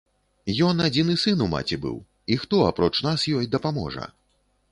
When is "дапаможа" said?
3.57-4.09